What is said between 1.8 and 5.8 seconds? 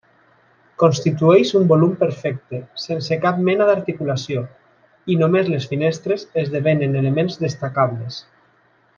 perfecte, sense cap mena d'articulació, i només les